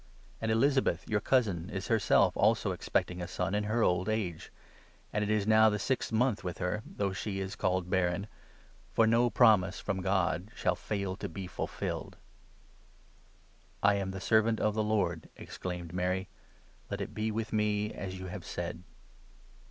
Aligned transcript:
And 0.41 0.49
Elizabeth, 0.51 1.07
your 1.07 1.19
cousin, 1.21 1.69
is 1.69 1.85
herself 1.87 2.35
also 2.35 2.71
expecting 2.71 3.17
a 3.21 3.25
36 3.27 3.35
son 3.35 3.53
in 3.53 3.65
her 3.65 3.83
old 3.83 4.09
age; 4.09 4.51
and 5.13 5.23
it 5.23 5.29
is 5.29 5.45
now 5.45 5.69
the 5.69 5.77
sixth 5.77 6.11
montli 6.11 6.43
with 6.43 6.57
her, 6.57 6.81
though 6.87 7.13
she 7.13 7.39
is 7.39 7.55
called 7.55 7.87
barren; 7.87 8.25
for 8.91 9.05
no 9.05 9.29
promise 9.29 9.79
from 9.79 10.01
God 10.01 10.49
shall 10.55 10.73
37 10.73 10.77
fail 10.87 11.15
to 11.17 11.29
be 11.29 11.45
fulfilled."" 11.45 12.17
I 13.83 13.93
am 13.93 14.09
the 14.09 14.19
servant 14.19 14.59
of 14.59 14.73
the 14.73 14.81
Lord," 14.81 15.29
exclaimed 15.35 15.93
Mary;" 15.93 16.27
let 16.89 16.99
it 16.99 17.13
be 17.13 17.25
38 17.29 17.31
with 17.33 17.53
me 17.53 17.93
as 17.93 18.17
you 18.17 18.25
have 18.25 18.43
said." 18.43 18.81